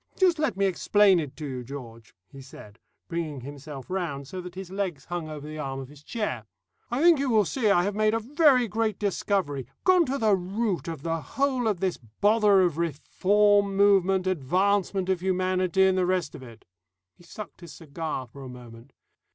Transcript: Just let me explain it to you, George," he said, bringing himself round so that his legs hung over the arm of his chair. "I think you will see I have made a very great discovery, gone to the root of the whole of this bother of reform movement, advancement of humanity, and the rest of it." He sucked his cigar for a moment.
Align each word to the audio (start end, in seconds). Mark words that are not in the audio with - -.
Just 0.17 0.39
let 0.39 0.57
me 0.57 0.65
explain 0.65 1.19
it 1.19 1.35
to 1.37 1.45
you, 1.45 1.63
George," 1.63 2.15
he 2.27 2.41
said, 2.41 2.79
bringing 3.07 3.41
himself 3.41 3.87
round 3.87 4.27
so 4.27 4.41
that 4.41 4.55
his 4.55 4.71
legs 4.71 5.05
hung 5.05 5.29
over 5.29 5.47
the 5.47 5.59
arm 5.59 5.79
of 5.79 5.89
his 5.89 6.01
chair. 6.01 6.45
"I 6.89 7.03
think 7.03 7.19
you 7.19 7.29
will 7.29 7.45
see 7.45 7.69
I 7.69 7.83
have 7.83 7.93
made 7.93 8.15
a 8.15 8.19
very 8.19 8.67
great 8.67 8.97
discovery, 8.97 9.67
gone 9.83 10.07
to 10.07 10.17
the 10.17 10.35
root 10.35 10.87
of 10.87 11.03
the 11.03 11.21
whole 11.21 11.67
of 11.67 11.81
this 11.81 11.97
bother 12.19 12.61
of 12.61 12.79
reform 12.79 13.75
movement, 13.77 14.25
advancement 14.25 15.07
of 15.07 15.19
humanity, 15.21 15.85
and 15.85 15.99
the 15.99 16.07
rest 16.07 16.33
of 16.33 16.41
it." 16.41 16.65
He 17.13 17.23
sucked 17.23 17.61
his 17.61 17.73
cigar 17.73 18.25
for 18.25 18.41
a 18.41 18.49
moment. 18.49 18.93